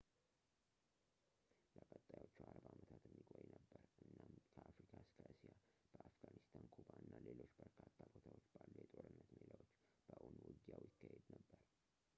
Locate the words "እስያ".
5.33-5.53